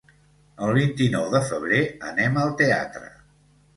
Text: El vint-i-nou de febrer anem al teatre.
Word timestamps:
El 0.67 0.71
vint-i-nou 0.77 1.27
de 1.35 1.41
febrer 1.51 1.81
anem 2.13 2.41
al 2.45 2.59
teatre. 2.63 3.09